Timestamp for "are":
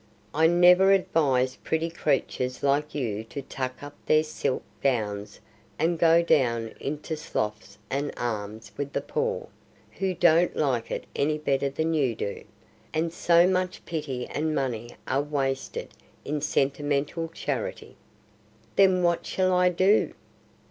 15.05-15.21